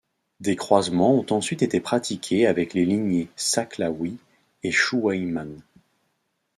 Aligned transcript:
Des 0.39 0.55
croisements 0.55 1.13
ont 1.13 1.25
ensuite 1.29 1.61
été 1.61 1.79
pratiqués 1.79 2.47
avec 2.47 2.73
les 2.73 2.85
lignées 2.85 3.29
Saqlawi 3.35 4.17
et 4.63 4.71
Chûwayman. 4.71 5.61